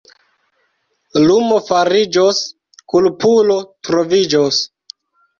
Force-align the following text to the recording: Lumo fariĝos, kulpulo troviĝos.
Lumo 1.25 1.59
fariĝos, 1.67 2.39
kulpulo 2.93 3.57
troviĝos. 3.89 4.63